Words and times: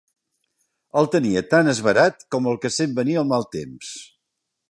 El 1.01 1.09
tenia 1.15 1.43
tant 1.51 1.69
esverat 1.73 2.25
com 2.35 2.49
el 2.53 2.59
que 2.65 2.73
sent 2.79 2.97
venir 3.03 3.17
el 3.23 3.31
mal 3.35 3.49
temps 3.59 3.95